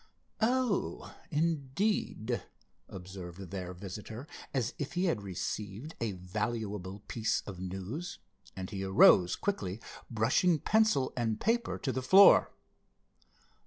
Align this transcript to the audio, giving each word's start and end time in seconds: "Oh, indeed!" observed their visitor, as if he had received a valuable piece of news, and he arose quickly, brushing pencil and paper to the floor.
"Oh, 0.41 1.15
indeed!" 1.29 2.41
observed 2.89 3.51
their 3.51 3.71
visitor, 3.71 4.25
as 4.51 4.73
if 4.79 4.93
he 4.93 5.05
had 5.05 5.21
received 5.21 5.93
a 6.01 6.13
valuable 6.13 7.01
piece 7.01 7.41
of 7.45 7.59
news, 7.59 8.17
and 8.55 8.71
he 8.71 8.83
arose 8.83 9.35
quickly, 9.35 9.79
brushing 10.09 10.57
pencil 10.57 11.13
and 11.15 11.39
paper 11.39 11.77
to 11.77 11.91
the 11.91 12.01
floor. 12.01 12.49